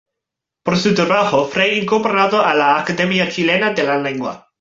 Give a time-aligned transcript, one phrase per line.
[0.63, 4.47] Por su trabajo, fue incorporado a la Academia Chilena de la Lengua.